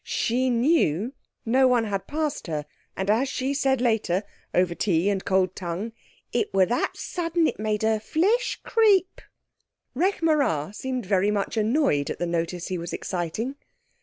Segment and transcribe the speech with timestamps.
[0.03, 1.13] She knew
[1.45, 2.65] no one had passed her,
[2.97, 5.91] and, as she said later, over tea and cold tongue,
[6.33, 9.21] "it was that sudden it made her flesh creep."
[9.95, 13.57] Rekh marā seemed very much annoyed at the notice he was exciting.